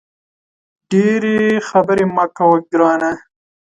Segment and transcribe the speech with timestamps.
[0.89, 3.11] ډېري خبري مه کوه ګرانه!